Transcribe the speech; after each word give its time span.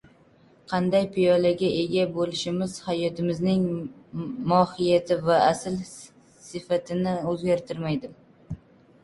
Qanday 0.69 1.03
piyolaga 1.17 1.67
ega 1.81 2.05
boʻlishimiz 2.15 2.73
hayotimizning 2.85 3.67
mohiyati 4.55 5.19
va 5.29 5.37
asl 5.51 5.79
sifatini 5.93 7.15
oʻzgartirmaydi. 7.37 8.13